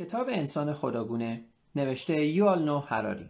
[0.00, 3.28] کتاب انسان خداگونه نوشته یوال نو هراری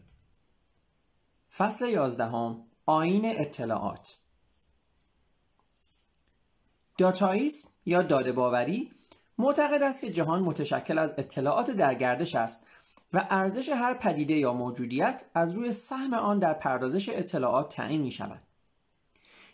[1.57, 4.16] فصل یازدهم آین اطلاعات
[6.98, 8.93] داتاییسم یا داده باوری
[9.38, 12.66] معتقد است که جهان متشکل از اطلاعات در گردش است
[13.12, 18.11] و ارزش هر پدیده یا موجودیت از روی سهم آن در پردازش اطلاعات تعیین می
[18.11, 18.43] شود.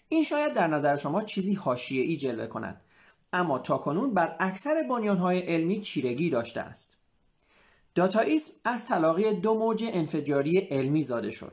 [0.09, 2.81] این شاید در نظر شما چیزی حاشیه‌ای جلوه کند
[3.33, 6.96] اما تاکنون بر اکثر بنیانهای علمی چیرگی داشته است.
[7.97, 11.53] داتاییسم از تلاقی دو موج انفجاری علمی زاده شد.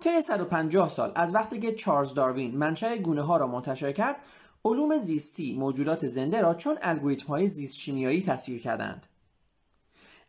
[0.00, 4.16] طی 150 سال از وقتی که چارلز داروین منشأ گونه ها را منتشر کرد
[4.64, 9.06] علوم زیستی موجودات زنده را چون الگوریتم های زیست شیمیایی تصویر کردند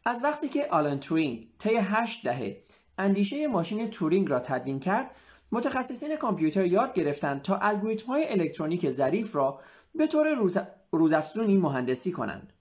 [0.05, 2.63] از وقتی که آلن تورینگ طی 8 دهه
[2.97, 5.11] اندیشه ماشین تورینگ را تدوین کرد
[5.51, 9.59] متخصصین کامپیوتر یاد گرفتند تا الگوریتم های الکترونیک ظریف را
[9.95, 10.57] به طور روز...
[10.91, 12.53] روزافزونی مهندسی کنند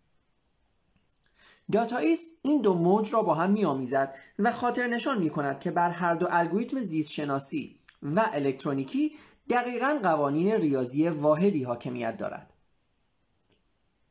[1.73, 5.91] داتاییسم این دو موج را با هم میآمیزد و خاطر نشان می کند که بر
[5.91, 9.13] هر دو الگوریتم زیست شناسی و الکترونیکی
[9.51, 12.53] دقیقا قوانین ریاضی واحدی حاکمیت دارد.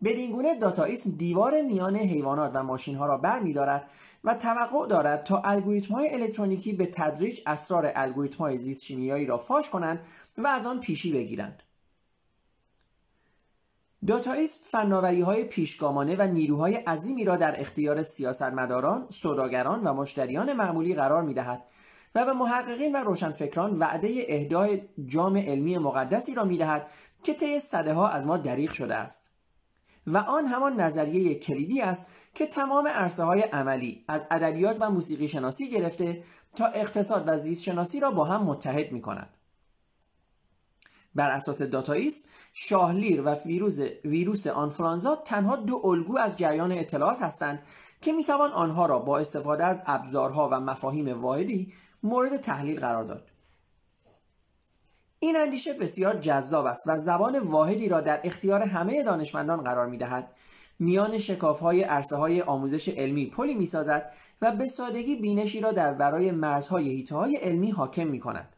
[0.03, 3.89] بدین گونه داتاییسم دیوار میان حیوانات و ماشین ها را بر می دارد
[4.23, 9.37] و توقع دارد تا الگوریتم های الکترونیکی به تدریج اسرار الگوریتم های زیست شیمیایی را
[9.37, 9.99] فاش کنند
[10.37, 11.63] و از آن پیشی بگیرند.
[14.07, 20.95] داتاییسم فناوری های پیشگامانه و نیروهای عظیمی را در اختیار سیاستمداران، سوداگران و مشتریان معمولی
[20.95, 21.63] قرار می دهد
[22.15, 26.87] و به محققین و روشنفکران وعده اهدای جام علمی مقدسی را می دهد
[27.23, 29.31] که طی صده ها از ما دریغ شده است.
[30.07, 35.27] و آن همان نظریه کلیدی است که تمام عرصه های عملی از ادبیات و موسیقی
[35.27, 36.23] شناسی گرفته
[36.55, 39.29] تا اقتصاد و زیست شناسی را با هم متحد می کند.
[41.15, 47.61] بر اساس داتاییسم شاهلیر و ویروس, ویروس آنفرانزا تنها دو الگو از جریان اطلاعات هستند
[48.01, 53.27] که می‌توان آنها را با استفاده از ابزارها و مفاهیم واحدی مورد تحلیل قرار داد
[55.19, 59.97] این اندیشه بسیار جذاب است و زبان واحدی را در اختیار همه دانشمندان قرار می
[59.97, 60.31] دهد
[60.79, 64.11] میان شکاف های عرصه های آموزش علمی پلی می سازد
[64.41, 68.54] و به سادگی بینشی را در برای مرزهای هیته های علمی حاکم می کند.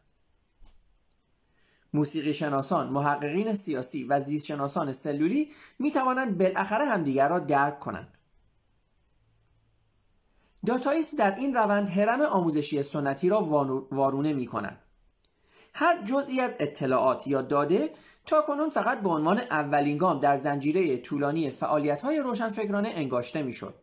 [1.94, 8.18] موسیقی شناسان، محققین سیاسی و زیست شناسان سلولی می توانند بالاخره همدیگر را درک کنند.
[10.66, 13.42] داتاییسم در این روند حرم آموزشی سنتی را
[13.90, 14.78] وارونه می کند.
[15.74, 17.90] هر جزئی از اطلاعات یا داده
[18.26, 23.52] تا کنون فقط به عنوان اولین گام در زنجیره طولانی فعالیت های روشنفکرانه انگاشته می
[23.52, 23.74] شد.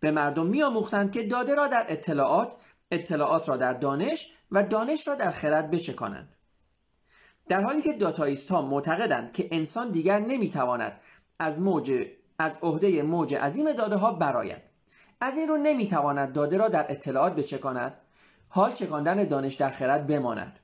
[0.00, 2.56] به مردم می آموختند که داده را در اطلاعات،
[2.90, 6.33] اطلاعات را در دانش و دانش را در خرد بچکانند.
[7.48, 11.00] در حالی که داتاییست ها معتقدند که انسان دیگر نمی‌تواند
[11.38, 12.06] از موج
[12.38, 14.62] از عهده موج عظیم داده ها براید
[15.20, 17.94] از این رو نمی‌تواند داده را در اطلاعات بچکاند
[18.48, 20.58] حال چکاندن دانش در خرد بماند.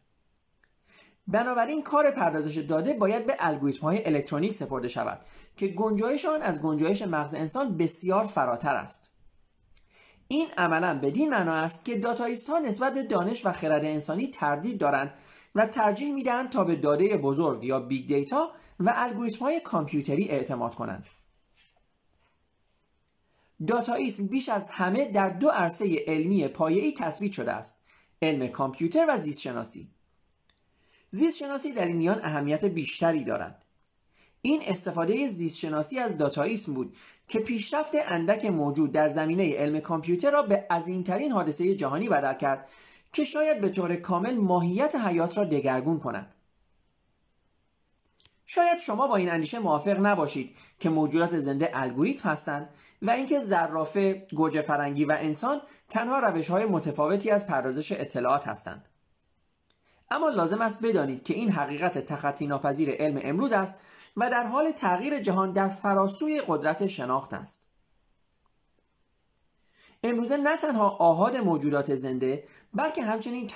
[1.26, 5.20] بنابراین کار پردازش داده باید به الگوریتم های الکترونیک سپرده شود
[5.56, 9.10] که گنجایش آن از گنجایش مغز انسان بسیار فراتر است.
[10.28, 14.78] این عملا بدین معنا است که داتاییست ها نسبت به دانش و خرد انسانی تردید
[14.78, 15.14] دارند
[15.54, 18.50] و ترجیح می‌دهند تا به داده بزرگ یا big data
[18.80, 21.06] و الگوریتم های کامپیوتری اعتماد کنند.
[23.66, 27.82] داتاییسم بیش از همه در دو عرصه علمی پایه‌ای تثبیت شده است
[28.22, 29.90] علم کامپیوتر و زیست شناسی
[31.10, 33.64] زیست شناسی در این میان اهمیت بیشتری دارد.
[34.42, 36.96] این استفاده زیست شناسی از داتاییسم بود
[37.28, 42.68] که پیشرفت اندک موجود در زمینه علم کامپیوتر را به عظیمترین حادثه جهانی بدل کرد
[43.12, 46.34] که شاید به طور کامل ماهیت حیات را دگرگون کند
[48.46, 52.68] شاید شما با این اندیشه موافق نباشید که موجودات زنده الگوریتم هستند
[53.02, 58.84] و اینکه زرافه، گوجه فرنگی و انسان تنها روش های متفاوتی از پردازش اطلاعات هستند.
[60.10, 63.80] اما لازم است بدانید که این حقیقت تخطی ناپذیر علم امروز است
[64.16, 67.66] و در حال تغییر جهان در فراسوی قدرت شناخت است.
[70.02, 72.44] امروزه نه تنها آهاد موجودات زنده
[72.74, 73.46] بلکه همچنین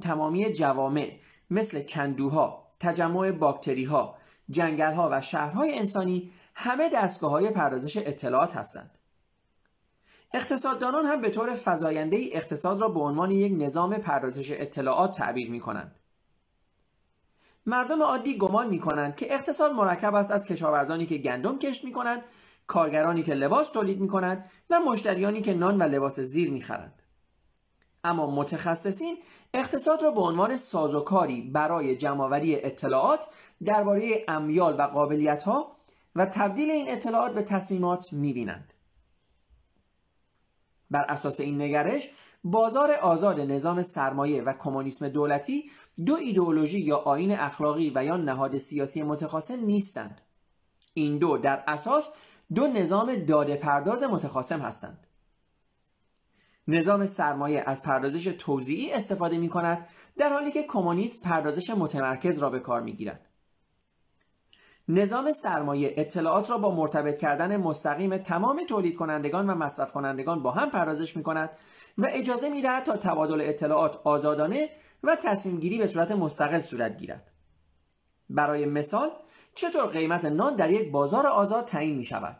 [0.00, 1.12] تمامی جوامع
[1.50, 4.16] مثل کندوها، تجمع باکتری ها،
[4.50, 8.98] جنگل ها و شهرهای انسانی همه دستگاه های پردازش اطلاعات هستند.
[10.34, 15.60] اقتصاددانان هم به طور فضاینده اقتصاد را به عنوان یک نظام پردازش اطلاعات تعبیر می
[15.60, 15.96] کنند.
[17.66, 21.92] مردم عادی گمان می کنند که اقتصاد مرکب است از کشاورزانی که گندم کشت می
[21.92, 22.22] کنند،
[22.66, 26.99] کارگرانی که لباس تولید می کنند و مشتریانی که نان و لباس زیر می خرند.
[28.04, 29.18] اما متخصصین
[29.54, 33.26] اقتصاد را به عنوان سازوکاری برای جمعآوری اطلاعات
[33.64, 35.76] درباره امیال و قابلیت ها
[36.16, 38.72] و تبدیل این اطلاعات به تصمیمات می‌بینند.
[40.90, 42.08] بر اساس این نگرش
[42.44, 45.70] بازار آزاد نظام سرمایه و کمونیسم دولتی
[46.06, 50.20] دو ایدئولوژی یا آین اخلاقی و یا نهاد سیاسی متخاصم نیستند.
[50.94, 52.10] این دو در اساس
[52.54, 55.06] دو نظام داده پرداز متخاصم هستند.
[56.70, 59.86] نظام سرمایه از پردازش توزیعی استفاده می کند
[60.18, 63.26] در حالی که کمونیسم پردازش متمرکز را به کار می گیرد.
[64.88, 70.50] نظام سرمایه اطلاعات را با مرتبط کردن مستقیم تمام تولید کنندگان و مصرف کنندگان با
[70.50, 71.50] هم پردازش می کند
[71.98, 74.68] و اجازه می دهد تا تبادل اطلاعات آزادانه
[75.02, 77.30] و تصمیم گیری به صورت مستقل صورت گیرد.
[78.30, 79.10] برای مثال
[79.54, 82.36] چطور قیمت نان در یک بازار آزاد تعیین می شود؟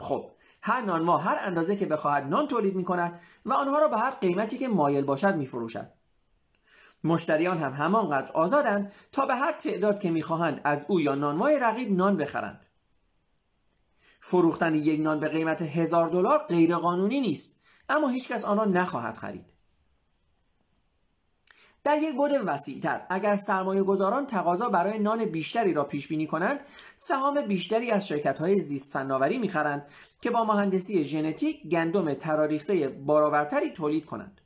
[0.00, 0.30] خب
[0.62, 4.10] هر نانوا هر اندازه که بخواهد نان تولید می کند و آنها را به هر
[4.10, 5.90] قیمتی که مایل باشد می فروشد.
[7.04, 11.92] مشتریان هم همانقدر آزادند تا به هر تعداد که می‌خواهند از او یا نانوای رقیب
[11.92, 12.66] نان بخرند.
[14.20, 19.51] فروختن یک نان به قیمت هزار دلار غیرقانونی نیست اما هیچکس آن را نخواهد خرید.
[21.84, 23.06] در یک بود وسیعتر.
[23.10, 26.60] اگر سرمایه گذاران تقاضا برای نان بیشتری را پیش بینی کنند
[26.96, 29.86] سهام بیشتری از شرکت های زیست فناوری می‌خرند
[30.20, 34.40] که با مهندسی ژنتیک گندم تراریخته بارآورتری تولید کنند.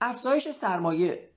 [0.00, 1.30] افزایش سرمایه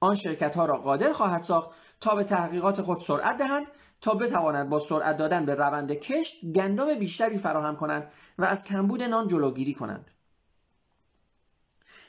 [0.00, 1.70] آن شرکت ها را قادر خواهد ساخت
[2.00, 3.66] تا به تحقیقات خود سرعت دهند
[4.00, 9.02] تا بتوانند با سرعت دادن به روند کشت گندم بیشتری فراهم کنند و از کمبود
[9.02, 10.10] نان جلوگیری کنند.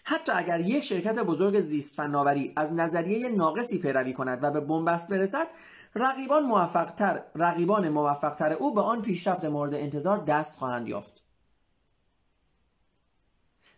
[0.09, 5.09] حتی اگر یک شرکت بزرگ زیست فناوری از نظریه ناقصی پیروی کند و به بنبست
[5.09, 5.47] برسد
[5.95, 11.23] رقیبان موفقتر رقیبان موفقتر او به آن پیشرفت مورد انتظار دست خواهند یافت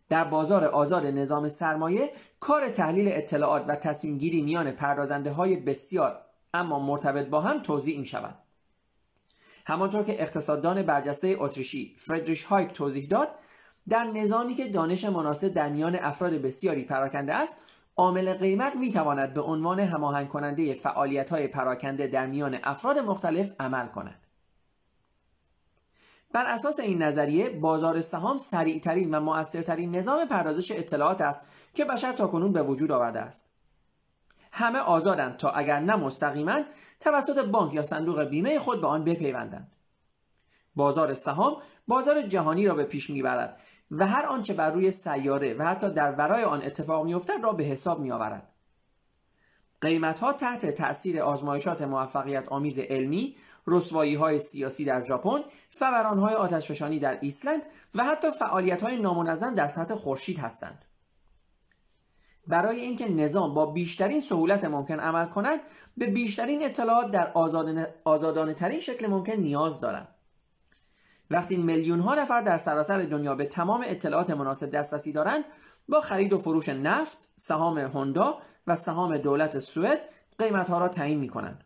[0.09, 6.21] در بازار آزاد نظام سرمایه کار تحلیل اطلاعات و تصمیم گیری میان پردازنده های بسیار
[6.53, 8.39] اما مرتبط با هم توضیح می شود.
[9.65, 13.29] همانطور که اقتصاددان برجسته اتریشی فردریش هایک توضیح داد
[13.89, 17.61] در نظامی که دانش مناسب در میان افراد بسیاری پراکنده است
[17.97, 23.51] عامل قیمت می تواند به عنوان هماهنگ کننده فعالیت های پراکنده در میان افراد مختلف
[23.59, 24.19] عمل کند.
[26.33, 31.41] بر اساس این نظریه بازار سهام سریعترین و مؤثرترین نظام پردازش اطلاعات است
[31.73, 33.51] که بشر تاکنون به وجود آورده است.
[34.51, 36.61] همه آزادند تا اگر نه مستقیما
[36.99, 39.71] توسط بانک یا صندوق بیمه خود به آن بپیوندند.
[40.75, 43.61] بازار سهام بازار جهانی را به پیش می‌برد
[43.91, 47.63] و هر آنچه بر روی سیاره و حتی در ورای آن اتفاق میافتد را به
[47.63, 48.47] حساب میآورد
[49.81, 53.35] قیمت ها تحت تأثیر آزمایشات موفقیت آمیز علمی،
[53.67, 55.39] رسوایی های سیاسی در ژاپن،
[55.69, 57.61] فوران های آتشفشانی در ایسلند
[57.95, 60.85] و حتی فعالیت های نامنظم در سطح خورشید هستند.
[62.47, 65.59] برای اینکه نظام با بیشترین سهولت ممکن عمل کند
[65.97, 67.31] به بیشترین اطلاعات در
[68.03, 70.07] آزادانه ترین شکل ممکن نیاز دارند.
[71.31, 75.43] وقتی میلیون ها نفر در سراسر دنیا به تمام اطلاعات مناسب دسترسی دارند
[75.89, 79.99] با خرید و فروش نفت، سهام هوندا و سهام دولت سوئد
[80.37, 81.63] قیمت ها را تعیین می کنند.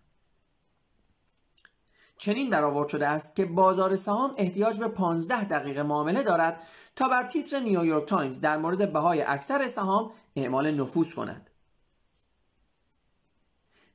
[2.17, 7.23] چنین برآورد شده است که بازار سهام احتیاج به 15 دقیقه معامله دارد تا بر
[7.23, 11.50] تیتر نیویورک تایمز در مورد بهای اکثر سهام اعمال نفوذ کند.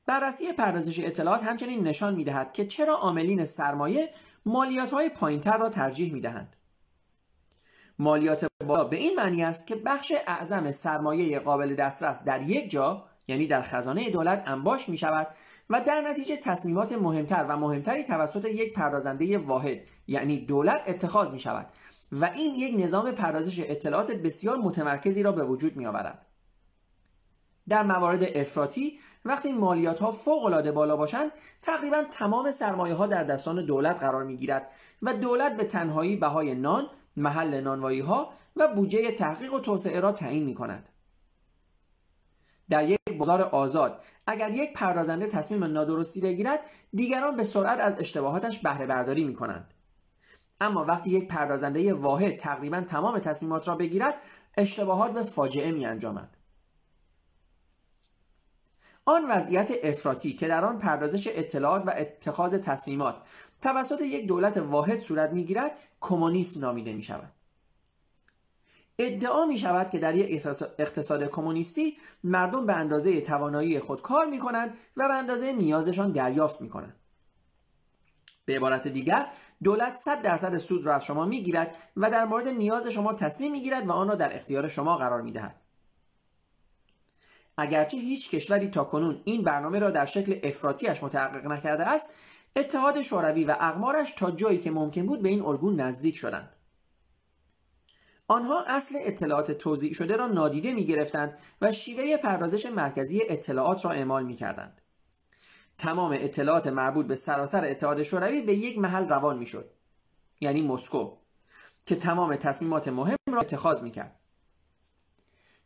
[0.05, 4.09] بررسی پردازش اطلاعات همچنین نشان می دهد که چرا عاملین سرمایه
[4.45, 6.55] مالیات های پایینتر را ترجیح می دهند.
[7.99, 13.05] مالیات بالا به این معنی است که بخش اعظم سرمایه قابل دسترس در یک جا
[13.27, 15.27] یعنی در خزانه دولت انباش می شود
[15.69, 21.39] و در نتیجه تصمیمات مهمتر و مهمتری توسط یک پردازنده واحد یعنی دولت اتخاذ می
[21.39, 21.67] شود
[22.11, 26.25] و این یک نظام پردازش اطلاعات بسیار متمرکزی را به وجود می آورد.
[27.69, 33.23] در موارد افراطی وقتی مالیات ها فوق العاده بالا باشند تقریبا تمام سرمایه ها در
[33.23, 38.67] دستان دولت قرار می گیرد و دولت به تنهایی بهای نان محل نانوایی ها و
[38.67, 40.89] بودجه تحقیق و توسعه را تعیین می کند.
[42.69, 46.59] در یک بازار آزاد اگر یک پردازنده تصمیم نادرستی بگیرد
[46.93, 49.73] دیگران به سرعت از اشتباهاتش بهره برداری می کنند.
[50.61, 54.13] اما وقتی یک پردازنده واحد تقریبا تمام تصمیمات را بگیرد
[54.57, 56.37] اشتباهات به فاجعه می انجامد.
[59.05, 63.15] آن وضعیت افراطی که در آن پردازش اطلاعات و اتخاذ تصمیمات
[63.61, 67.31] توسط یک دولت واحد صورت می‌گیرد کمونیسم نامیده می شود
[68.99, 70.47] ادعا می شود که در یک
[70.79, 76.61] اقتصاد کمونیستی مردم به اندازه توانایی خود کار می کنند و به اندازه نیازشان دریافت
[76.61, 76.95] می کنند.
[78.45, 79.27] به عبارت دیگر
[79.63, 83.51] دولت 100 درصد سود را از شما می گیرد و در مورد نیاز شما تصمیم
[83.51, 85.60] می گیرد و آن را در اختیار شما قرار می دهد.
[87.61, 92.13] اگرچه هیچ کشوری تا کنون این برنامه را در شکل افراطیش متحقق نکرده است
[92.55, 96.55] اتحاد شوروی و اقمارش تا جایی که ممکن بود به این الگو نزدیک شدند
[98.31, 103.91] آنها اصل اطلاعات توضیح شده را نادیده می گرفتند و شیوه پردازش مرکزی اطلاعات را
[103.91, 104.81] اعمال می کردند.
[105.77, 109.71] تمام اطلاعات مربوط به سراسر اتحاد شوروی به یک محل روان می شد.
[110.41, 111.17] یعنی مسکو
[111.85, 114.20] که تمام تصمیمات مهم را اتخاذ می کرد.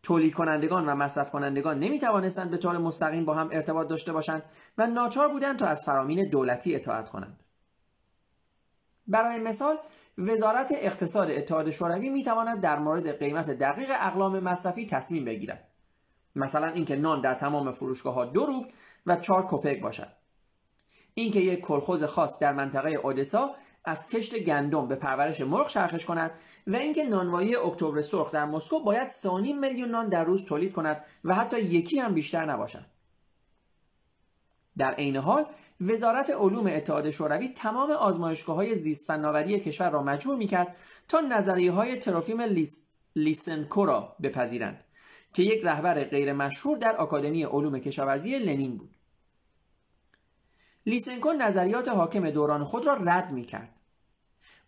[0.06, 4.44] تولید کنندگان و مصرف کنندگان نمی توانستند به طور مستقیم با هم ارتباط داشته باشند
[4.78, 7.40] و ناچار بودند تا از فرامین دولتی اطاعت کنند.
[9.08, 9.78] برای مثال
[10.18, 15.68] وزارت اقتصاد اتحاد شوروی می تواند در مورد قیمت دقیق اقلام مصرفی تصمیم بگیرد.
[16.36, 18.68] مثلا اینکه نان در تمام فروشگاه ها دو روبل
[19.06, 20.08] و چهار کپک باشد.
[21.14, 23.56] اینکه یک کلخوز خاص در منطقه اودسا
[23.86, 26.32] از کشت گندم به پرورش مرغ شرخش کند
[26.68, 29.30] و اینکه نانوایی اکتبر سرخ در مسکو باید 3.5
[29.62, 32.86] میلیون نان در روز تولید کند و حتی یکی هم بیشتر نباشد
[34.78, 35.46] در عین حال
[35.82, 40.76] وزارت علوم اتحاد شوروی تمام آزمایشگاه های زیست فناوری کشور را مجبور می‌کرد
[41.08, 42.90] تا نظریه های تروفیم لیس...
[43.16, 44.84] لیسنکو را بپذیرند
[45.34, 48.96] که یک رهبر غیر مشهور در آکادمی علوم کشاورزی لنین بود
[50.86, 53.75] لیسنکو نظریات حاکم دوران خود را رد می کرد.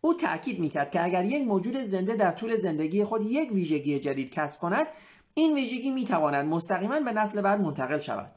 [0.02, 4.00] او تأکید می کرد که اگر یک موجود زنده در طول زندگی خود یک ویژگی
[4.00, 4.88] جدید کسب کند
[5.34, 8.32] این ویژگی می تواند مستقیما به نسل بعد منتقل شود.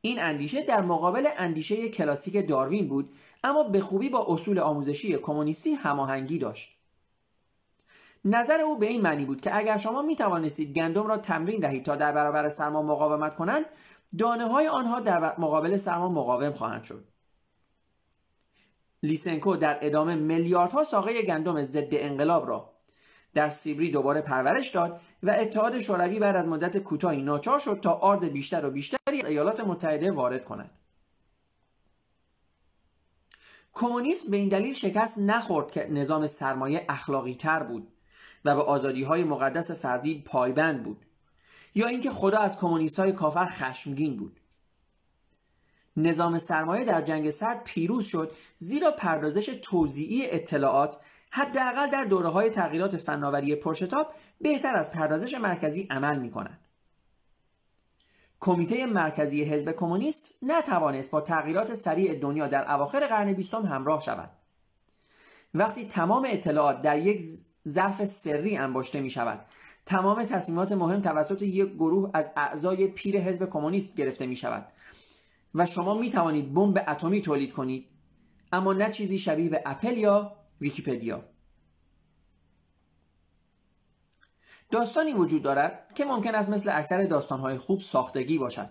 [0.00, 3.12] این اندیشه در مقابل اندیشه کلاسیک داروین بود
[3.44, 6.76] اما به خوبی با اصول آموزشی کمونیستی هماهنگی داشت.
[8.24, 11.84] نظر او به این معنی بود که اگر شما می توانستید گندم را تمرین دهید
[11.84, 13.64] تا در برابر سرما مقاومت کنند
[14.18, 17.04] دانه های آنها در مقابل سرما مقاوم خواهند شد
[19.02, 22.72] لیسنکو در ادامه میلیاردها ساقه گندم ضد انقلاب را
[23.34, 27.92] در سیبری دوباره پرورش داد و اتحاد شوروی بعد از مدت کوتاهی ناچار شد تا
[27.92, 30.70] آرد بیشتر و بیشتری از ایالات متحده وارد کند.
[33.72, 37.92] کمونیسم به این دلیل شکست نخورد که نظام سرمایه اخلاقی تر بود
[38.44, 41.06] و به آزادی های مقدس فردی پایبند بود
[41.74, 44.39] یا اینکه خدا از کمونیست های کافر خشمگین بود.
[45.96, 50.96] نظام سرمایه در جنگ سرد پیروز شد زیرا پردازش توزیعی اطلاعات
[51.30, 56.60] حداقل در دوره های تغییرات فناوری پرشتاب بهتر از پردازش مرکزی عمل می کنند.
[58.40, 64.30] کمیته مرکزی حزب کمونیست نتوانست با تغییرات سریع دنیا در اواخر قرن بیستم همراه شود.
[65.54, 67.22] وقتی تمام اطلاعات در یک
[67.68, 69.46] ظرف سری انباشته می شود
[69.86, 74.66] تمام تصمیمات مهم توسط یک گروه از اعضای پیر حزب کمونیست گرفته می شود
[75.54, 77.88] و شما می توانید بمب اتمی تولید کنید.
[78.52, 81.24] اما نه چیزی شبیه به اپل یا ویکیپدیا.
[84.70, 88.70] داستانی وجود دارد که ممکن است مثل اکثر داستانهای خوب ساختگی باشد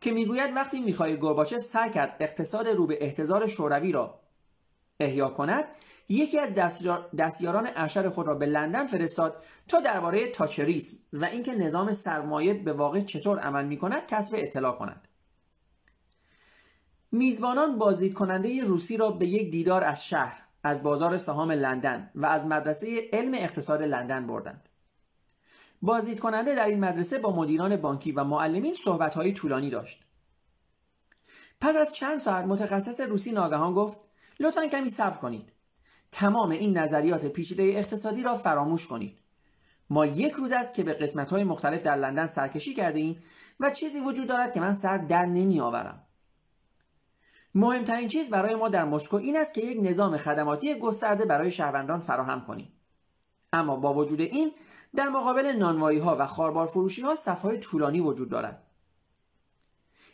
[0.00, 4.20] که می‌گوید وقتی میخای گورباچف سعی کرد اقتصاد رو به احتضار شوروی را
[5.00, 5.64] احیا کند
[6.08, 6.54] یکی از
[7.18, 12.72] دستیاران ارشد خود را به لندن فرستاد تا درباره تاچریسم و اینکه نظام سرمایه به
[12.72, 15.08] واقع چطور عمل می کند کسب اطلاع کند.
[17.12, 22.26] میزبانان بازدید کننده روسی را به یک دیدار از شهر از بازار سهام لندن و
[22.26, 24.68] از مدرسه علم اقتصاد لندن بردند.
[25.82, 30.04] بازدید کننده در این مدرسه با مدیران بانکی و معلمین صحبت‌های طولانی داشت.
[31.60, 33.98] پس از چند ساعت متخصص روسی ناگهان گفت
[34.40, 35.52] لطفا کمی صبر کنید.
[36.10, 39.18] تمام این نظریات پیچیده اقتصادی را فراموش کنید.
[39.90, 43.22] ما یک روز است که به قسمت های مختلف در لندن سرکشی کرده ایم
[43.60, 46.05] و چیزی وجود دارد که من سر در نمی آورم
[47.56, 52.00] مهمترین چیز برای ما در مسکو این است که یک نظام خدماتی گسترده برای شهروندان
[52.00, 52.72] فراهم کنیم.
[53.52, 54.52] اما با وجود این
[54.94, 58.62] در مقابل نانوایی ها و خاربار فروشی ها صفهای طولانی وجود دارد.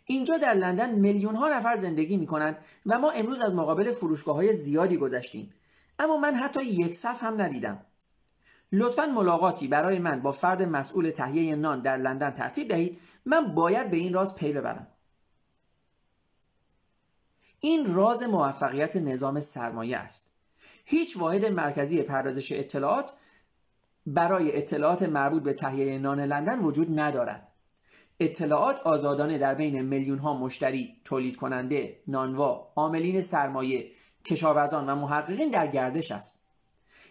[0.04, 4.34] اینجا در لندن میلیون ها نفر زندگی می کنند و ما امروز از مقابل فروشگاه
[4.34, 5.54] های زیادی گذشتیم.
[5.98, 7.86] اما من حتی یک صف هم ندیدم.
[8.72, 12.98] لطفا ملاقاتی برای من با فرد مسئول تهیه نان در لندن ترتیب دهید.
[13.26, 14.91] من باید به این راز پی ببرم.
[17.64, 20.32] این راز موفقیت نظام سرمایه است.
[20.84, 23.12] هیچ واحد مرکزی پردازش اطلاعات
[24.06, 27.48] برای اطلاعات مربوط به تهیه نان لندن وجود ندارد.
[28.20, 33.90] اطلاعات آزادانه در بین میلیون ها مشتری، تولید کننده، نانوا، عاملین سرمایه،
[34.24, 36.44] کشاورزان و محققین در گردش است.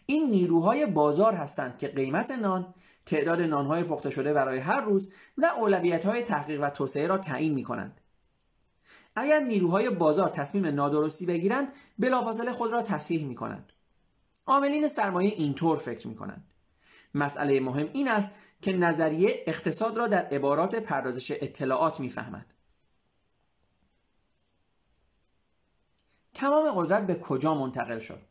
[0.05, 2.73] این نیروهای بازار هستند که قیمت نان
[3.05, 7.53] تعداد نانهای پخته شده برای هر روز و اولویت های تحقیق و توسعه را تعیین
[7.53, 8.00] می کنند.
[9.15, 13.73] اگر نیروهای بازار تصمیم نادرستی بگیرند بلافاصله خود را تصحیح می کنند.
[14.45, 16.47] عاملین سرمایه اینطور فکر می کنند.
[17.15, 22.45] مسئله مهم این است که نظریه اقتصاد را در عبارات پردازش اطلاعات می‌فهمد.
[26.33, 28.21] تمام قدرت به کجا منتقل شد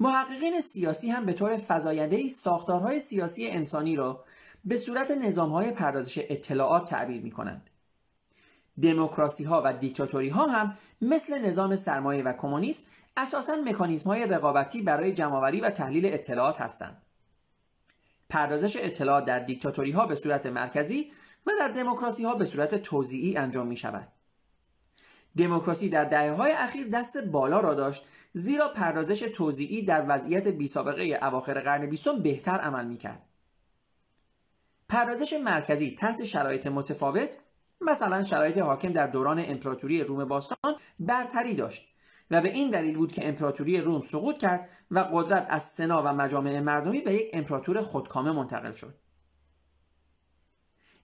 [0.00, 4.24] محققین سیاسی هم به طور فزایندهای ساختارهای سیاسی انسانی را
[4.64, 7.70] به صورت نظامهای پردازش اطلاعات تعبیر می کنند.
[8.82, 12.82] دموکراسی ها و دیکتاتوری ها هم مثل نظام سرمایه و کمونیسم
[13.16, 17.02] اساسا مکانیزم های رقابتی برای جمعآوری و تحلیل اطلاعات هستند.
[18.28, 21.10] پردازش اطلاعات در دیکتاتوری ها به صورت مرکزی
[21.46, 24.08] و در دموکراسی ها به صورت توزیعی انجام می شود.
[25.36, 30.66] دموکراسی در دهه های اخیر دست بالا را داشت زیرا پردازش توزیعی در وضعیت بی
[30.66, 33.29] سابقه اواخر قرن بیستم بهتر عمل می کرد.
[34.90, 37.30] پردازش مرکزی تحت شرایط متفاوت
[37.80, 41.88] مثلا شرایط حاکم در دوران امپراتوری روم باستان برتری داشت
[42.30, 46.06] و به این دلیل بود که امپراتوری روم سقوط کرد و قدرت از سنا و
[46.06, 48.94] مجامع مردمی به یک امپراتور خودکامه منتقل شد.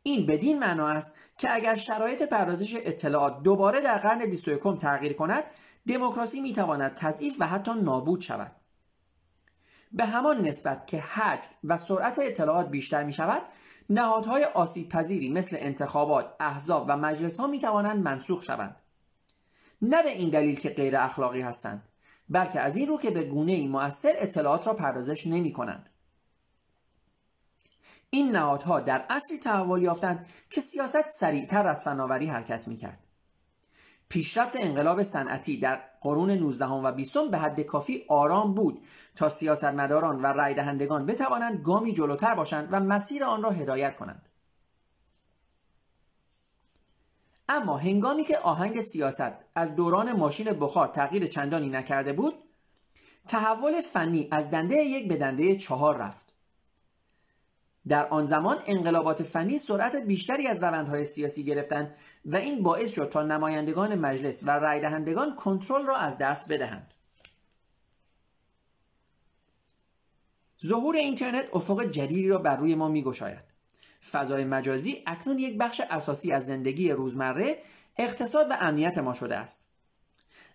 [0.03, 5.45] این بدین معنا است که اگر شرایط پردازش اطلاعات دوباره در قرن 21 تغییر کند
[5.89, 8.53] دموکراسی می‌تواند تضعیف و حتی نابود شود.
[9.93, 13.43] به همان نسبت که حجم و سرعت اطلاعات بیشتر می شود
[13.91, 18.77] نهادهای آسیب پذیری مثل انتخابات، احزاب و مجلس ها می توانند منسوخ شوند.
[19.83, 21.83] نه به این دلیل که غیر اخلاقی هستند
[22.29, 25.89] بلکه از این رو که به گونه ای مؤثر اطلاعات را پردازش نمی کنند.
[28.11, 33.06] این نهادها در اصلی تحول یافتند که سیاست سریعتر از فناوری حرکت می کرد.
[34.09, 38.87] پیشرفت انقلاب صنعتی در قرون 19 و 20 به حد کافی آرام بود
[39.17, 44.29] تا سیاستمداران و رای دهندگان بتوانند گامی جلوتر باشند و مسیر آن را هدایت کنند.
[47.49, 52.35] اما هنگامی که آهنگ سیاست از دوران ماشین بخار تغییر چندانی نکرده بود
[53.27, 56.26] تحول فنی از دنده یک به دنده چهار رفت.
[57.89, 63.09] در آن زمان انقلابات فنی سرعت بیشتری از روندهای سیاسی گرفتند و این باعث شد
[63.09, 66.95] تا نمایندگان مجلس و رای دهندگان کنترل را از دست بدهند.
[70.67, 73.57] ظهور اینترنت افق جدیدی را بر روی ما میگشاید.
[74.11, 77.59] فضای مجازی اکنون یک بخش اساسی از زندگی روزمره،
[77.99, 79.69] اقتصاد و امنیت ما شده است.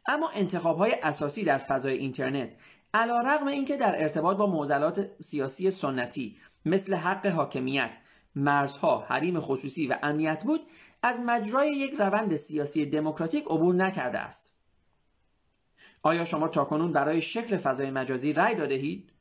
[0.07, 2.55] اما انتخاب های اساسی در فضای اینترنت
[2.93, 7.97] علا رقم اینکه در ارتباط با معضلات سیاسی سنتی مثل حق حاکمیت،
[8.35, 10.61] مرزها، حریم خصوصی و امنیت بود
[11.03, 14.53] از مجرای یک روند سیاسی دموکراتیک عبور نکرده است.
[16.03, 19.11] آیا شما تاکنون برای شکل فضای مجازی رأی داده اید؟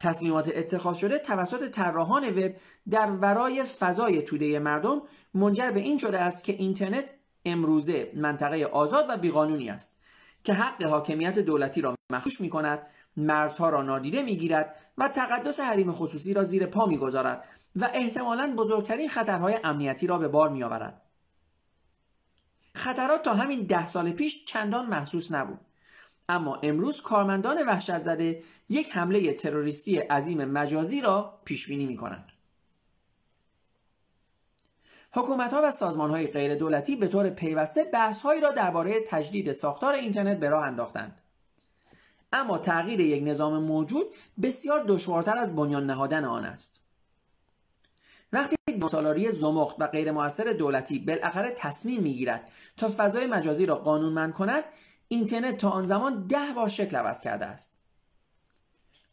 [0.00, 2.54] تصمیمات اتخاذ شده توسط طراحان وب
[2.90, 5.02] در ورای فضای توده مردم
[5.34, 7.10] منجر به این شده است که اینترنت
[7.44, 9.98] امروزه منطقه آزاد و بیقانونی است
[10.44, 12.86] که حق حاکمیت دولتی را مخوش می کند
[13.16, 17.44] مرزها را نادیده می‌گیرد و تقدس حریم خصوصی را زیر پا می‌گذارد
[17.76, 21.02] و احتمالا بزرگترین خطرهای امنیتی را به بار میآورد
[22.74, 25.60] خطرات تا همین ده سال پیش چندان محسوس نبود
[26.28, 32.28] اما امروز کارمندان وحشت زده یک حمله تروریستی عظیم مجازی را پیش بینی می کنند.
[35.12, 39.52] حکومت ها و سازمان های غیر دولتی به طور پیوسته بحث هایی را درباره تجدید
[39.52, 41.20] ساختار اینترنت به راه انداختند.
[42.34, 44.06] اما تغییر یک نظام موجود
[44.42, 46.80] بسیار دشوارتر از بنیان نهادن آن است.
[48.32, 48.56] وقتی
[48.90, 54.64] سالاری زمخت و غیر موثر دولتی بالاخره تصمیم می‌گیرد تا فضای مجازی را قانونمند کند
[55.08, 57.78] اینترنت تا آن زمان ده بار شکل عوض کرده است.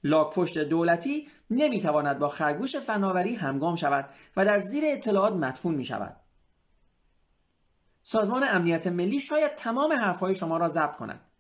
[0.04, 5.86] لاک پشت دولتی نمی‌تواند با خرگوش فناوری همگام شود و در زیر اطلاعات مدفون می
[5.86, 6.16] شود.
[8.02, 11.31] سازمان امنیت ملی شاید تمام حرفهای شما را ضبط کند.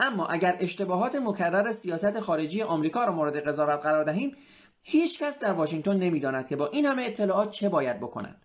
[0.00, 4.36] اما اگر اشتباهات مکرر سیاست خارجی آمریکا را مورد قضاوت قرار دهیم
[4.82, 8.42] هیچ کس در واشنگتن نمی‌داند که با این همه اطلاعات چه باید بکنند.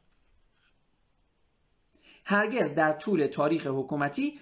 [2.26, 4.40] هرگز در طول تاریخ حکومتی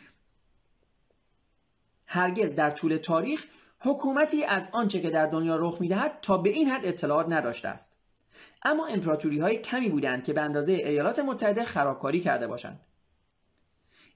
[2.06, 3.46] هرگز در طول تاریخ
[3.80, 8.00] حکومتی از آنچه که در دنیا رخ می‌دهد تا به این حد اطلاعات نداشته است.
[8.64, 12.80] اما امپراتوری های کمی بودند که به اندازه ایالات متحده خرابکاری کرده باشند.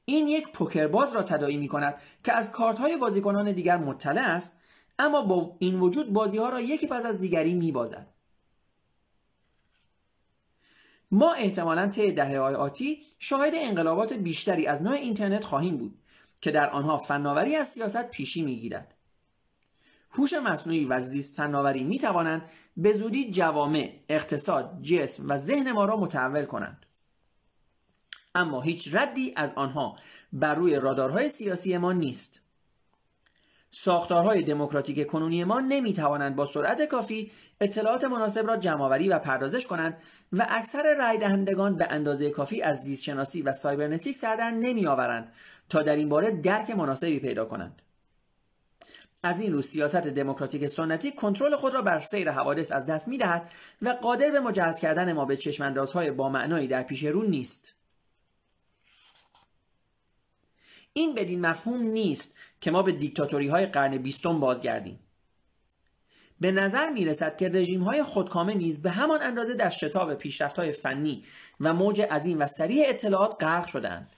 [0.06, 4.62] این یک پوکرباز را تداعی می کند که از کارت های بازیکنان دیگر مطلع است
[5.00, 8.08] اما با این وجود بازی ها را یکی پس از دیگری می بازد.
[11.12, 16.00] ما احتمالا طی دهه های آتی شاهد انقلابات بیشتری از نوع اینترنت خواهیم بود
[16.42, 18.94] که در آنها فناوری از سیاست پیشی می‌گیرد.
[20.12, 25.86] هوش مصنوعی و زیست فناوری می توانند به زودی جوامع، اقتصاد، جسم و ذهن ما
[25.86, 26.86] را متحول کنند.
[28.36, 29.98] اما هیچ ردی از آنها
[30.34, 32.44] بر روی رادارهای سیاسی ما نیست.
[33.72, 39.68] ساختارهای دموکراتیک کنونی ما نمی توانند با سرعت کافی اطلاعات مناسب را جمعآوری و پردازش
[39.68, 39.98] کنند
[40.34, 45.34] و اکثر رای دهندگان به اندازه کافی از زیستشناسی و سایبرنتیک سردر نمی آورند
[45.70, 47.82] تا در این باره درک مناسبی پیدا کنند.
[49.24, 53.52] از این رو سیاست دموکراتیک سنتی کنترل خود را بر سیر حوادث از دست می‌دهد
[53.82, 57.83] و قادر به مجهز کردن ما به چشماندازهای با معنایی در پیش رو نیست.
[60.94, 65.00] این بدین مفهوم نیست که ما به دیکتاتوری های قرن بیستم بازگردیم.
[66.40, 70.60] به نظر می رسد که رژیم های خودکامه نیز به همان اندازه در شتاب پیشرفت
[70.60, 71.24] های فنی
[71.60, 74.10] و موج عظیم و سریع اطلاعات غرق شدند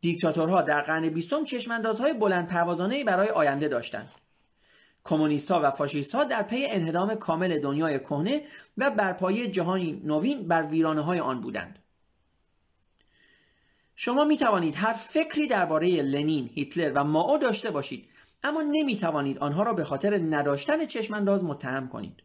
[0.00, 4.10] دیکتاتورها در قرن بیستم چشماندازهای بلند پروازانه برای آینده داشتند.
[5.04, 8.42] کمونیست و فاشیست ها در پی انهدام کامل دنیای کهنه
[8.76, 11.85] و برپایی جهانی نوین بر ویرانه های آن بودند.
[13.96, 18.08] شما می توانید هر فکری درباره لنین، هیتلر و ماو داشته باشید
[18.44, 22.22] اما نمی توانید آنها را به خاطر نداشتن چشمانداز متهم کنید.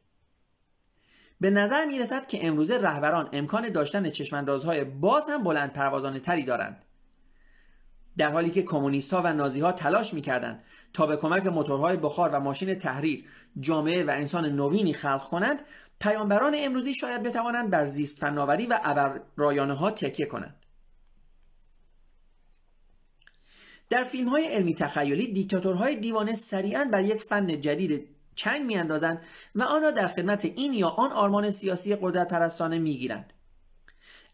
[1.41, 6.43] به نظر می رسد که امروزه رهبران امکان داشتن چشماندازهای باز هم بلند پروازانه تری
[6.43, 6.85] دارند.
[8.17, 11.97] در حالی که کمونیست ها و نازی ها تلاش می کردند تا به کمک موتورهای
[11.97, 13.25] بخار و ماشین تحریر
[13.59, 15.59] جامعه و انسان نوینی خلق کنند
[15.99, 20.60] پیامبران امروزی شاید بتوانند بر زیست فناوری و ابر رایانه ها تکیه کنند
[23.91, 29.21] در فیلم های علمی تخیلی دیکتاتورهای دیوانه سریعا بر یک فن جدید چنگ میاندازند
[29.55, 33.33] و آن را در خدمت این یا آن آرمان سیاسی قدرت پرستانه می‌گیرند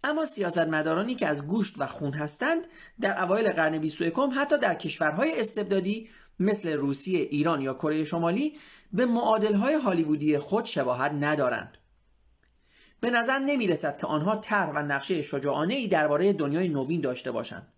[0.04, 2.67] اما سیاستمدارانی که از گوشت و خون هستند
[3.02, 8.58] در اوایل قرن 21 حتی در کشورهای استبدادی مثل روسیه، ایران یا کره شمالی
[8.93, 11.78] به معادلهای هالیوودی خود شباهت ندارند.
[13.02, 17.32] به نظر نمی رسد که آنها طرح و نقشه شجاعانه ای درباره دنیای نوین داشته
[17.32, 17.74] باشند.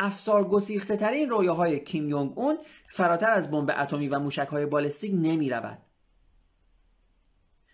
[0.00, 5.12] افسار گسیخته ترین رویاهای کیم یونگ اون فراتر از بمب اتمی و موشک های بالستیک
[5.14, 5.78] نمی رود.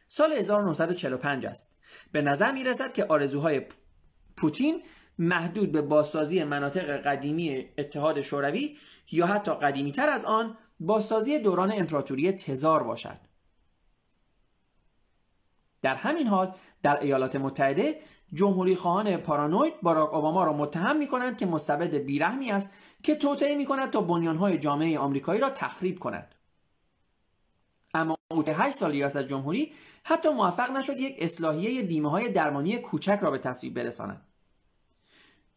[0.07, 1.77] سال 1945 است.
[2.13, 3.63] به نظر می رسد که آرزوهای
[4.37, 4.83] پوتین
[5.19, 8.77] محدود به بازسازی مناطق قدیمی اتحاد شوروی
[9.11, 13.21] یا حتی قدیمی تر از آن بازسازی دوران امپراتوری تزار باشد.
[15.83, 18.01] در همین حال در ایالات متحده
[18.33, 23.57] جمهوری خواهان پارانوید باراک اوباما را متهم می کنند که مستبد بیرحمی است که توطئه
[23.57, 26.35] می کند تا بنیانهای جامعه آمریکایی را تخریب کند.
[27.95, 29.73] اما او که 8 سال ریاست جمهوری
[30.05, 34.27] حتی موفق نشد یک اصلاحیه بیمه های درمانی کوچک را به تصویب برساند.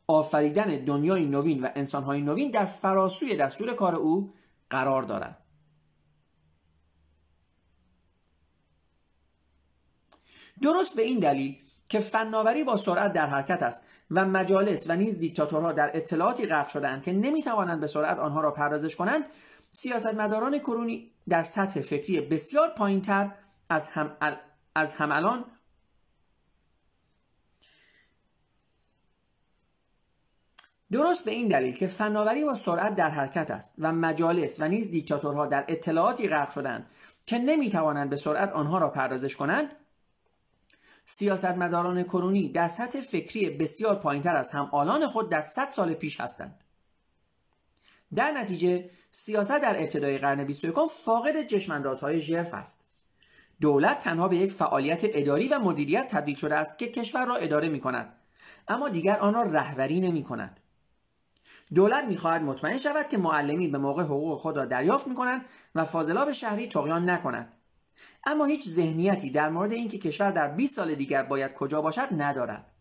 [0.08, 4.34] آفریدن دنیای نوین و انسانهای نوین در فراسوی دستور کار او
[4.70, 5.44] قرار دارد.
[10.62, 11.58] درست به این دلیل
[11.90, 16.68] که فناوری با سرعت در حرکت است و مجالس و نیز دیکتاتورها در اطلاعاتی غرق
[16.68, 19.26] شدهاند که نمی‌توانند به سرعت آنها را پردازش کنند
[19.72, 23.32] سیاستمداران کرونی در سطح فکری بسیار پایینتر
[23.70, 24.18] از هم,
[24.76, 25.46] از هم الان
[30.92, 34.92] درست به این دلیل که فناوری با سرعت در حرکت است و مجالس و نیز
[34.92, 36.90] دیکتاتورها در اطلاعاتی غرق شدند
[37.26, 39.70] که نمی‌توانند به سرعت آنها را پردازش کنند
[41.06, 46.22] سیاستمداران کرونی در سطح فکری بسیار پایینتر از هم آلان خود در 100 سال پیش
[46.22, 46.64] هستند.
[48.16, 52.84] در نتیجه سیاست در ابتدای قرن 21 فاقد چشماندازهای ژرف است.
[53.62, 57.70] دولت تنها به یک فعالیت اداری و مدیریت تبدیل شده است که کشور را اداره
[57.70, 58.16] می کند
[58.68, 60.60] اما دیگر آن را رهبری نمی کند
[61.74, 65.86] دولت می‌خواهد مطمئن شود که معلمین به موقع حقوق خود را دریافت می کنند و
[65.86, 67.54] فاضلاب شهری تقیان نکنند
[68.26, 72.72] اما هیچ ذهنیتی در مورد اینکه کشور در 20 سال دیگر باید کجا باشد ندارد.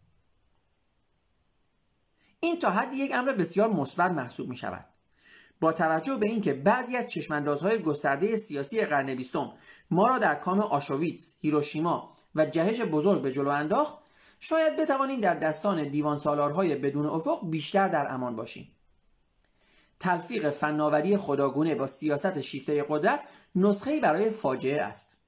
[2.40, 4.84] این تا حدی یک امر بسیار مثبت محسوب می شود.
[5.60, 9.52] با توجه به اینکه بعضی از چشماندازهای گسترده سیاسی قرن بیستم
[9.90, 13.98] ما را در کام آشویتس، هیروشیما و جهش بزرگ به جلو انداخت
[14.40, 18.76] شاید بتوانیم در دستان دیوان سالارهای بدون افق بیشتر در امان باشیم.
[20.02, 23.20] تلفیق فناوری خداگونه با سیاست شیفته قدرت
[23.54, 25.18] نسخه‌ای برای فاجعه است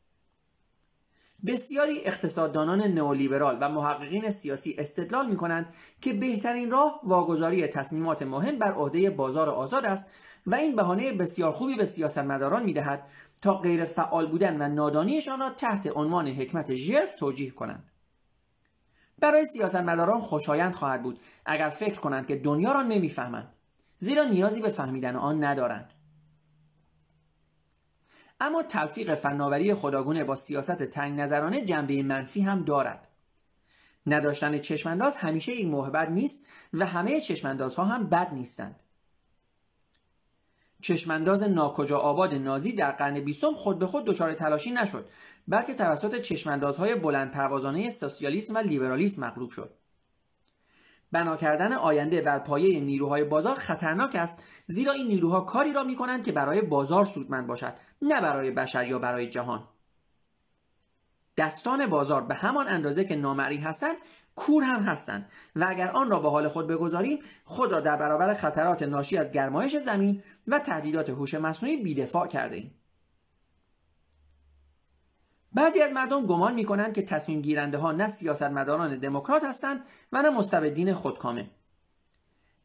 [1.47, 8.59] بسیاری اقتصاددانان نئولیبرال و محققین سیاسی استدلال می کنند که بهترین راه واگذاری تصمیمات مهم
[8.59, 10.11] بر عهده بازار آزاد است
[10.47, 13.07] و این بهانه بسیار خوبی به سیاستمداران می دهد
[13.43, 17.91] تا غیر فعال بودن و نادانیشان را تحت عنوان حکمت ژرف توجیه کنند.
[19.21, 23.54] برای سیاستمداران خوشایند خواهد بود اگر فکر کنند که دنیا را نمی‌فهمند
[24.05, 25.91] زیرا نیازی به فهمیدن آن ندارند.
[28.41, 33.09] اما تلفیق فناوری خداگونه با سیاست تنگ نظرانه جنبه منفی هم دارد.
[34.07, 38.81] نداشتن چشمانداز همیشه این محبت نیست و همه چشماندازها هم بد نیستند.
[40.83, 45.09] چشمانداز ناکجا آباد نازی در قرن بیستم خود به خود دچار تلاشی نشد
[45.49, 49.84] بلکه توسط چشماندازهای بلند پروازانه سوسیالیسم و لیبرالیسم مغلوب شد.
[51.15, 55.97] بنا کردن آینده بر پایه نیروهای بازار خطرناک است زیرا این نیروها کاری را می
[55.97, 57.73] کنند که برای بازار سودمند باشد
[58.03, 59.69] نه برای بشر یا برای جهان
[61.37, 63.97] دستان بازار به همان اندازه که نامری هستند
[64.35, 68.35] کور هم هستند و اگر آن را به حال خود بگذاریم خود را در برابر
[68.35, 72.75] خطرات ناشی از گرمایش زمین و تهدیدات هوش مصنوعی بیدفاع کرده ایم.
[75.55, 79.81] بعضی از مردم گمان می کنند که تصمیم گیرنده ها نه سیاستمداران دموکرات هستند
[80.13, 81.51] و نه مستبدین خودکامه.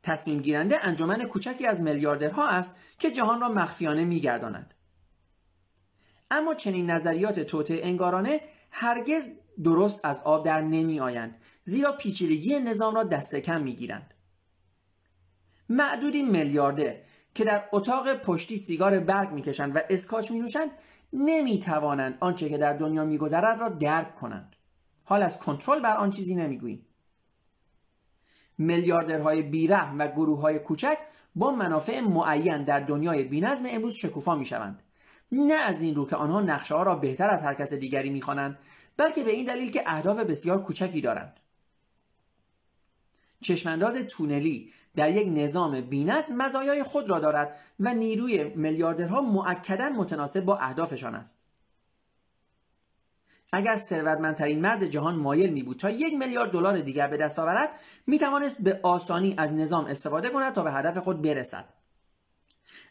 [0.03, 4.73] تصمیم گیرنده انجمن کوچکی از میلیاردرها است که جهان را مخفیانه میگردانند.
[6.31, 9.29] اما چنین نظریات توطعه انگارانه هرگز
[9.63, 14.13] درست از آب در نمی آیند زیرا پیچیدگی نظام را دست کم می گیرند.
[15.69, 16.95] معدودی میلیاردر
[17.33, 20.71] که در اتاق پشتی سیگار برگ می‌کشند و اسکاچ می نوشند
[21.13, 24.55] نمی توانند آنچه که در دنیا میگذرد را درک کنند
[25.03, 26.85] حال از کنترل بر آن چیزی نمی‌گوییم
[28.57, 30.97] میلیاردرهای بیرحم و گروه های کوچک
[31.35, 34.83] با منافع معین در دنیای بینظم امروز شکوفا می شوند.
[35.31, 38.21] نه از این رو که آنها نقشه ها را بهتر از هر کس دیگری می
[38.21, 38.57] خوانند
[38.97, 41.39] بلکه به این دلیل که اهداف بسیار کوچکی دارند.
[43.41, 50.45] چشمانداز تونلی در یک نظام بینظم مزایای خود را دارد و نیروی میلیاردرها معکدا متناسب
[50.45, 51.45] با اهدافشان است.
[53.53, 57.69] اگر ثروتمندترین مرد جهان مایل می بود تا یک میلیارد دلار دیگر به دست آورد
[58.07, 61.65] می توانست به آسانی از نظام استفاده کند تا به هدف خود برسد.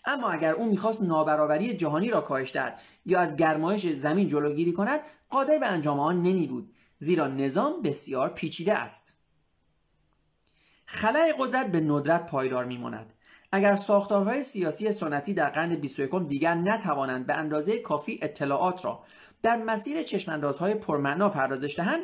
[0.05, 5.01] اما اگر او می‌خواست نابرابری جهانی را کاهش دهد یا از گرمایش زمین جلوگیری کند
[5.29, 9.18] قادر به انجام آن نمی بود زیرا نظام بسیار پیچیده است.
[10.91, 13.13] خلای قدرت به ندرت پایدار میماند.
[13.53, 19.05] اگر ساختارهای سیاسی سنتی در قرن 21 دیگر نتوانند به اندازه کافی اطلاعات را
[19.43, 22.03] در مسیر چشماندازهای پرمعنا پردازش دهند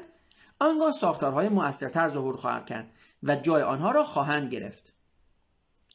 [0.59, 2.91] آنگاه ساختارهای مؤثرتر ظهور خواهد کرد
[3.23, 4.93] و جای آنها را خواهند گرفت.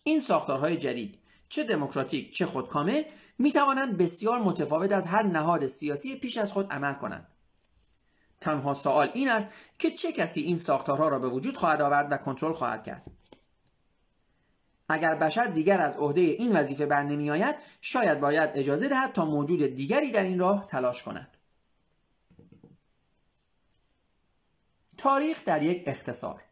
[0.03, 3.05] این ساختارهای جدید چه دموکراتیک چه خودکامه
[3.39, 7.27] می توانند بسیار متفاوت از هر نهاد سیاسی پیش از خود عمل کنند.
[8.41, 12.17] تنها سوال این است که چه کسی این ساختارها را به وجود خواهد آورد و
[12.17, 13.03] کنترل خواهد کرد؟
[14.89, 19.75] اگر بشر دیگر از عهده این وظیفه بر نمیآید شاید باید اجازه دهد تا موجود
[19.75, 21.37] دیگری در این راه تلاش کند.
[24.97, 26.43] تاریخ در یک اختصار.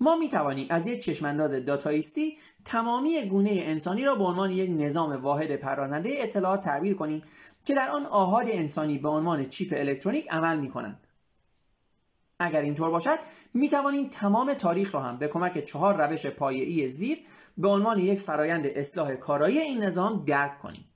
[0.00, 5.22] ما می توانیم از یک چشمانداز داتایستی تمامی گونه انسانی را به عنوان یک نظام
[5.22, 7.22] واحد پردازنده اطلاعات تعبیر کنیم
[7.64, 11.06] که در آن آهاد انسانی به عنوان چیپ الکترونیک عمل می کنند.
[12.38, 13.18] اگر اینطور باشد
[13.54, 17.18] می توانیم تمام تاریخ را هم به کمک چهار روش پایه‌ای زیر
[17.58, 20.88] به عنوان یک فرایند اصلاح کارایی این نظام درک کنیم.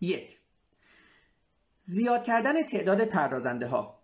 [0.00, 0.36] یک
[1.80, 3.95] زیاد کردن تعداد پردازنده ها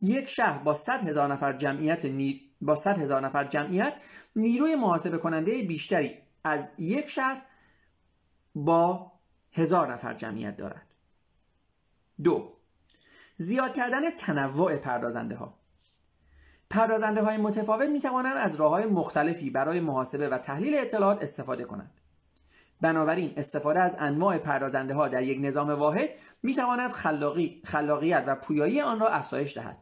[0.00, 2.40] یک شهر با 100 هزار نفر جمعیت نی...
[2.60, 3.96] با 100 هزار نفر جمعیت
[4.36, 7.42] نیروی محاسبه کننده بیشتری از یک شهر
[8.54, 9.12] با
[9.52, 10.86] هزار نفر جمعیت دارد.
[12.22, 12.52] دو
[13.36, 15.54] زیاد کردن تنوع پردازنده ها
[16.70, 21.64] پردازنده های متفاوت می توانند از راه های مختلفی برای محاسبه و تحلیل اطلاعات استفاده
[21.64, 21.90] کنند.
[22.80, 26.08] بنابراین استفاده از انواع پردازنده ها در یک نظام واحد
[26.42, 29.78] می تواند خلاقی، خلاقیت و پویایی آن را افزایش دهد.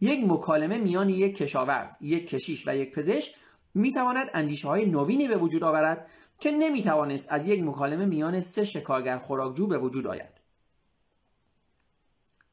[0.00, 3.34] یک مکالمه میان یک کشاورز، یک کشیش و یک پزشک
[3.74, 6.10] می تواند اندیشه های نوینی به وجود آورد
[6.40, 10.40] که نمی توانست از یک مکالمه میان سه شکارگر خوراکجو به وجود آید.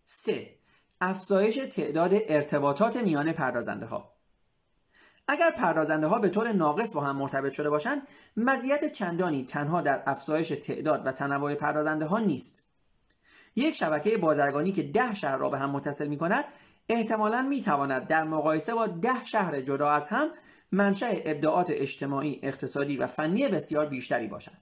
[0.04, 0.50] 3.
[1.02, 4.14] افزایش تعداد ارتباطات میان پردازنده ها
[5.28, 8.02] اگر پردازنده ها به طور ناقص با هم مرتبط شده باشند
[8.38, 12.64] مزیت چندانی تنها در افزایش تعداد و تنوع پردازنده ها نیست
[13.56, 16.46] یک شبکه بازرگانی که ده شهر را به هم متصل می کند
[16.90, 20.30] احتمالا می تواند در مقایسه با ده شهر جدا از هم
[20.72, 24.58] منشأ ابداعات اجتماعی، اقتصادی و فنی بسیار بیشتری باشد.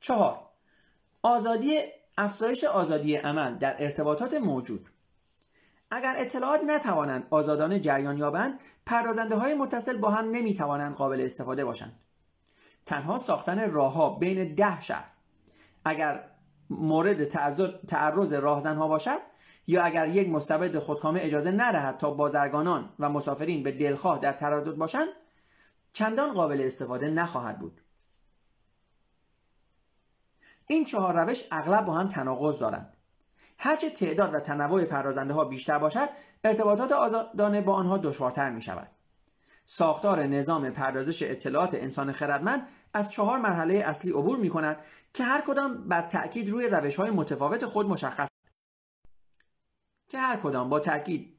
[0.00, 0.40] چهار
[1.22, 1.80] آزادی
[2.18, 4.88] افزایش آزادی عمل در ارتباطات موجود.
[5.90, 11.64] اگر اطلاعات نتوانند آزادانه جریان یابند پردازنده های متصل با هم نمی توانند قابل استفاده
[11.64, 11.98] باشند.
[12.86, 15.10] تنها ساختن راهها بین ده شهر.
[15.84, 16.24] اگر
[16.70, 17.24] مورد
[17.86, 19.18] تعرض راهزنها باشد
[19.66, 24.74] یا اگر یک مستبد خودکامه اجازه ندهد تا بازرگانان و مسافرین به دلخواه در تردد
[24.74, 25.08] باشند
[25.92, 27.80] چندان قابل استفاده نخواهد بود.
[30.66, 32.96] این چهار روش اغلب با هم تناقض دارند.
[33.58, 36.08] هرچه تعداد و تنوع پردازنده ها بیشتر باشد
[36.44, 38.88] ارتباطات آزادانه با آنها دشوارتر می شود
[39.64, 44.76] ساختار نظام پردازش اطلاعات انسان خردمند از چهار مرحله اصلی عبور می کند
[45.14, 48.31] که هر کدام بر تأکید روی روش های متفاوت خود مشخص
[50.12, 51.38] که هر کدام با تاکید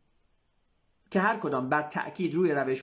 [1.12, 2.82] که هر کدام بر تاکید روی روش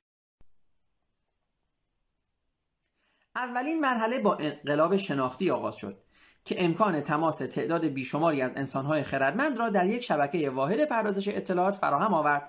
[3.36, 6.02] اولین مرحله با انقلاب شناختی آغاز شد
[6.44, 11.74] که امکان تماس تعداد بیشماری از انسانهای خردمند را در یک شبکه واحد پردازش اطلاعات
[11.74, 12.48] فراهم آورد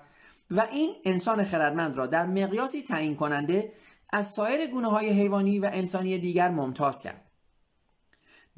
[0.50, 3.72] و این انسان خردمند را در مقیاسی تعیین کننده
[4.12, 7.30] از سایر گونه های حیوانی و انسانی دیگر ممتاز کرد.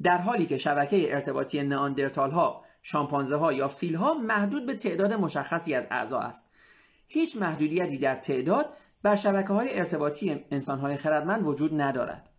[0.03, 5.13] در حالی که شبکه ارتباطی نئاندرتال ها، شامپانزه ها یا فیل ها محدود به تعداد
[5.13, 6.49] مشخصی از اعضا است.
[7.07, 8.65] هیچ محدودیتی در تعداد
[9.03, 12.29] بر شبکه های ارتباطی انسان های خردمند وجود ندارد.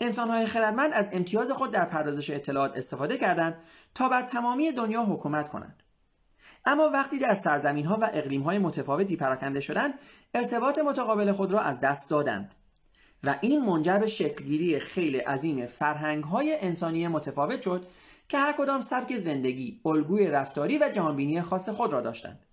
[0.00, 3.58] انسان های خردمند از امتیاز خود در پردازش اطلاعات استفاده کردند
[3.94, 5.82] تا بر تمامی دنیا حکومت کنند.
[6.66, 9.94] اما وقتی در سرزمین ها و اقلیم های متفاوتی پراکنده شدند
[10.34, 12.54] ارتباط متقابل خود را از دست دادند
[13.24, 17.86] و این منجر به شکلگیری خیلی عظیم فرهنگ های انسانی متفاوت شد
[18.28, 22.46] که هر کدام سبک زندگی، الگوی رفتاری و جهانبینی خاص خود را داشتند.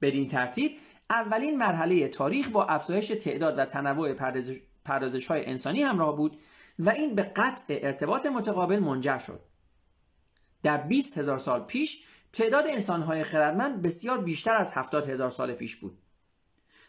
[0.00, 0.72] بدین ترتیب
[1.10, 4.12] اولین مرحله تاریخ با افزایش تعداد و تنوع
[4.84, 6.40] پردازش های انسانی همراه بود
[6.78, 9.40] و این به قطع ارتباط متقابل منجر شد.
[10.62, 15.76] در 20 هزار سال پیش تعداد انسانهای خردمند بسیار بیشتر از 70 هزار سال پیش
[15.76, 15.98] بود.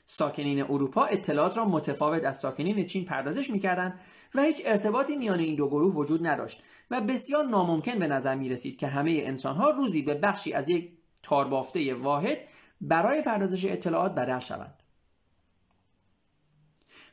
[0.05, 3.99] ساکنین اروپا اطلاعات را متفاوت از ساکنین چین پردازش می‌کردند
[4.35, 8.49] و هیچ ارتباطی میان این دو گروه وجود نداشت و بسیار ناممکن به نظر می
[8.49, 10.91] رسید که همه انسانها روزی به بخشی از یک
[11.23, 12.37] تاربافته واحد
[12.81, 14.73] برای پردازش اطلاعات بدل شوند.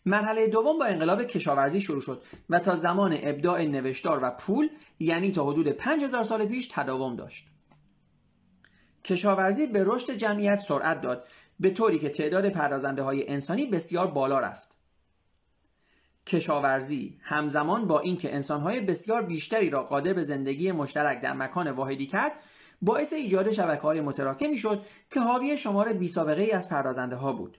[0.07, 5.33] مرحله دوم با انقلاب کشاورزی شروع شد و تا زمان ابداع نوشتار و پول یعنی
[5.33, 7.49] تا حدود 5000 سال پیش تداوم داشت.
[9.05, 11.27] کشاورزی به رشد جمعیت سرعت داد
[11.61, 14.76] به طوری که تعداد پردازنده های انسانی بسیار بالا رفت.
[16.27, 22.07] کشاورزی همزمان با اینکه انسانهای بسیار بیشتری را قادر به زندگی مشترک در مکان واحدی
[22.07, 22.33] کرد
[22.83, 27.33] باعث ایجاد شبکه های متراکمی شد که حاوی شمار بی سابقه ای از پردازنده ها
[27.33, 27.59] بود.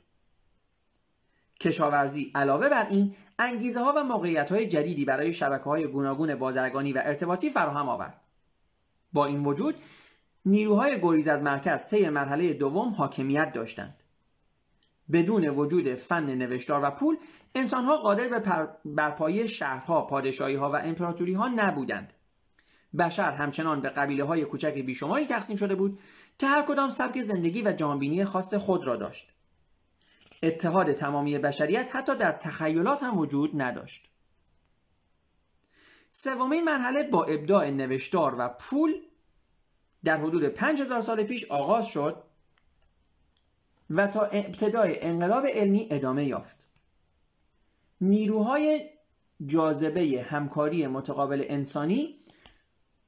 [1.59, 6.93] کشاورزی علاوه بر این انگیزه ها و موقعیت های جدیدی برای شبکه های گوناگون بازرگانی
[6.93, 8.21] و ارتباطی فراهم آورد.
[9.13, 9.75] با این وجود
[10.45, 14.03] نیروهای گریز از مرکز طی مرحله دوم حاکمیت داشتند.
[15.11, 17.17] بدون وجود فن نوشتار و پول
[17.55, 22.13] انسانها قادر به برپایی شهرها، پادشاهی ها و امپراتوری ها نبودند.
[22.99, 25.99] بشر همچنان به قبیله های کوچک بیشماری تقسیم شده بود
[26.37, 29.33] که هر کدام سبک زندگی و جانبینی خاص خود را داشت.
[30.43, 34.09] اتحاد تمامی بشریت حتی در تخیلات هم وجود نداشت.
[36.09, 38.93] سومین مرحله با ابداع نوشتار و پول
[40.03, 42.23] در حدود 5000 سال پیش آغاز شد
[43.89, 46.67] و تا ابتدای انقلاب علمی ادامه یافت.
[48.01, 48.89] نیروهای
[49.45, 52.15] جاذبه همکاری متقابل انسانی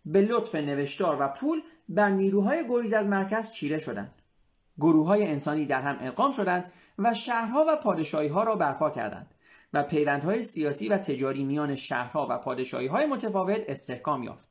[0.05, 4.13] به لطف نوشتار و پول بر نیروهای گریز از مرکز چیره شدند.
[4.77, 9.33] گروه های انسانی در هم ادغام شدند و شهرها و پادشاهی ها را برپا کردند
[9.73, 14.49] و پیوندهای سیاسی و تجاری میان شهرها و پادشاهی های متفاوت استحکام یافت.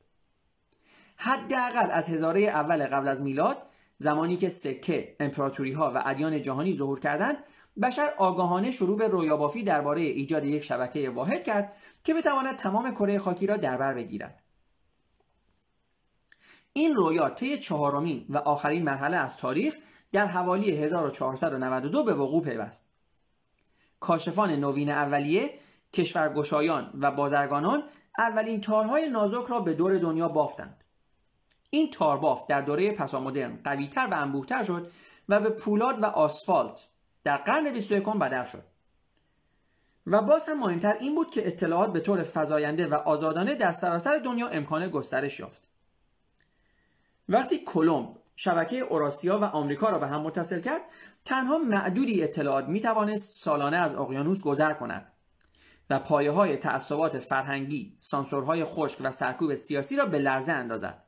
[1.17, 3.57] حداقل از هزاره اول قبل از میلاد
[3.99, 7.37] زمانی که سکه، امپراتوری ها و ادیان جهانی ظهور کردند
[7.83, 13.19] بشر آگاهانه شروع به رویابافی درباره ایجاد یک شبکه واحد کرد که بتواند تمام کره
[13.19, 14.43] خاکی را در بر بگیرد.
[16.73, 19.75] این رویا طی چهارمین و آخرین مرحله از تاریخ
[20.13, 22.91] در حوالی 1492 به وقوع پیوست.
[24.01, 25.51] کاشفان نوین اولیه
[25.93, 27.83] کشورگشایان و بازرگانان
[28.19, 30.78] اولین تارهای نازک را به دور دنیا بافتند.
[31.71, 34.91] این تارباف در دوره پسامدرن قویتر و انبوهتر شد
[35.29, 36.89] و به پولاد و آسفالت
[37.25, 38.65] در قرن 21 بدل شد
[40.07, 44.19] و باز هم مهمتر این بود که اطلاعات به طور فزاینده و آزادانه در سراسر
[44.19, 45.69] دنیا امکان گسترش یافت
[47.29, 50.81] وقتی کلمب شبکه اوراسیا و آمریکا را به هم متصل کرد
[51.25, 55.13] تنها معدودی اطلاعات می توانست سالانه از اقیانوس گذر کند
[55.91, 61.08] و پایه های تعصبات فرهنگی، سانسورهای خشک و سرکوب سیاسی را به لرزه اندازد.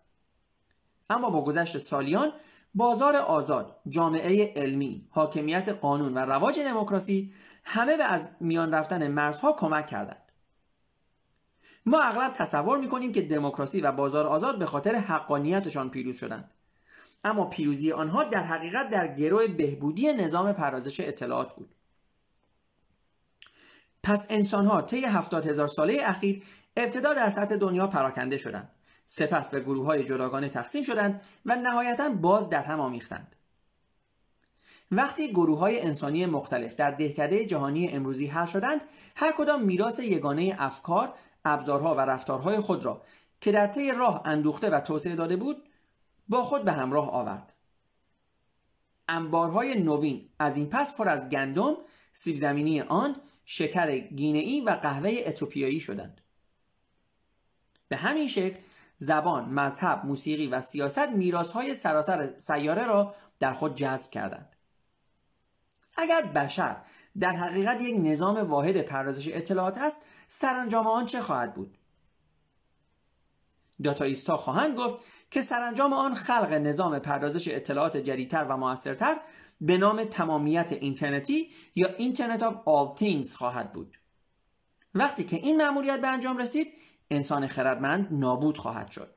[1.11, 2.33] اما با گذشت سالیان
[2.75, 7.35] بازار آزاد، جامعه علمی، حاکمیت قانون و رواج دموکراسی
[7.65, 10.23] همه به از میان رفتن مرزها کمک کردند.
[11.87, 16.51] ما اغلب تصور می‌کنیم که دموکراسی و بازار آزاد به خاطر حقانیتشان پیروز شدند.
[17.25, 21.75] اما پیروزی آنها در حقیقت در گروه بهبودی نظام پردازش اطلاعات بود.
[24.03, 26.43] پس انسانها طی هفتاد هزار ساله اخیر
[26.77, 28.69] ابتدا در سطح دنیا پراکنده شدند.
[29.13, 33.37] سپس به گروه های جداگانه تقسیم شدند و نهایتا باز در هم آمیختند.
[34.91, 38.81] وقتی گروه های انسانی مختلف در دهکده جهانی امروزی حل شدند
[39.17, 43.03] هر کدام میراث یگانه افکار، ابزارها و رفتارهای خود را
[43.41, 45.69] که در طی راه اندوخته و توسعه داده بود
[46.29, 47.55] با خود به همراه آورد
[49.09, 51.77] انبارهای نوین از این پس پر از گندم
[52.13, 56.21] سیب زمینی آن شکر گینه‌ای و قهوه اتوپیایی شدند
[57.89, 58.59] به همین شکل
[59.03, 64.57] زبان، مذهب، موسیقی و سیاست میراثهای سراسر سیاره را در خود جذب کردند.
[65.97, 66.77] اگر بشر
[67.19, 71.79] در حقیقت یک نظام واحد پردازش اطلاعات است، سرانجام آن چه خواهد بود؟
[73.85, 74.97] داتاییست ها خواهند گفت
[75.31, 79.17] که سرانجام آن خلق نظام پردازش اطلاعات جدیدتر و موثرتر
[79.61, 83.97] به نام تمامیت اینترنتی یا اینترنت آف آل things خواهد بود.
[84.95, 86.80] وقتی که این مأموریت به انجام رسید
[87.11, 89.15] انسان خردمند نابود خواهد شد.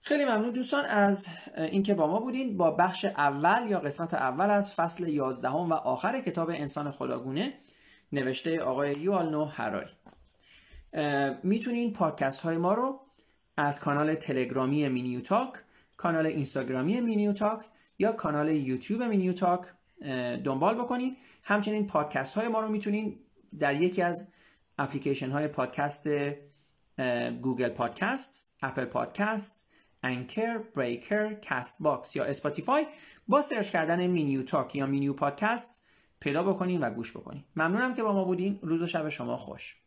[0.00, 1.26] خیلی ممنون دوستان از
[1.56, 6.20] اینکه با ما بودین با بخش اول یا قسمت اول از فصل 11 و آخر
[6.20, 7.54] کتاب انسان خداگونه
[8.12, 9.90] نوشته آقای یوال نو هراری
[11.42, 13.00] می‌تونین پادکست های ما رو
[13.56, 15.52] از کانال تلگرامی مینیو تاک
[15.96, 17.60] کانال اینستاگرامی مینیو تاک
[17.98, 19.60] یا کانال یوتیوب مینیو تاک
[20.44, 21.16] دنبال بکنین.
[21.48, 23.18] همچنین پادکست های ما رو می‌تونین
[23.58, 24.32] در یکی از
[24.78, 26.08] اپلیکیشن های پادکست
[27.42, 32.86] Google Podcast Apple Podcast Anchor Breaker Castbox یا Spotify
[33.28, 35.86] با search کردن مینیو تاک یا مینیو پادکست
[36.20, 37.44] پیدا بکنین و گوش بکنین.
[37.56, 38.58] ممنونم که با ما بودین.
[38.62, 39.85] روز و شب شما خوش.